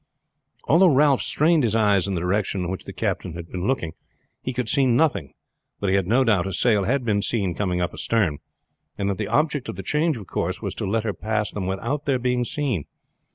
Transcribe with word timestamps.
Although 0.63 0.95
Ralph 0.95 1.21
strained 1.21 1.63
his 1.63 1.75
eyes 1.75 2.07
in 2.07 2.15
the 2.15 2.21
direction 2.21 2.61
in 2.63 2.71
which 2.71 2.85
the 2.85 2.91
captain 2.91 3.33
had 3.33 3.51
been 3.51 3.67
looking, 3.67 3.93
he 4.41 4.51
could 4.51 4.67
see 4.67 4.87
nothing; 4.87 5.35
but 5.79 5.91
he 5.91 5.95
had 5.95 6.07
no 6.07 6.23
doubt 6.23 6.47
a 6.47 6.53
sail 6.53 6.85
had 6.85 7.05
been 7.05 7.21
seen 7.21 7.53
coming 7.53 7.81
up 7.81 7.93
astern, 7.93 8.39
and 8.97 9.07
that 9.11 9.19
the 9.19 9.27
object 9.27 9.69
of 9.69 9.75
the 9.75 9.83
change 9.83 10.17
of 10.17 10.25
course 10.25 10.59
was 10.59 10.73
to 10.73 10.87
let 10.89 11.03
her 11.03 11.13
pass 11.13 11.51
them 11.51 11.67
without 11.67 12.05
their 12.07 12.17
being 12.17 12.43
seen. 12.43 12.85